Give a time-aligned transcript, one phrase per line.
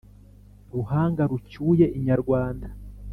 [0.73, 2.67] ruhanga rucyuye inyarwanda!